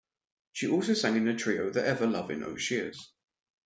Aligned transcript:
She 0.53 0.67
also 0.67 0.95
sang 0.95 1.15
in 1.15 1.25
the 1.25 1.35
trio 1.35 1.69
The 1.69 1.81
Everlovin' 1.87 2.41
O'Sheas. 2.43 2.97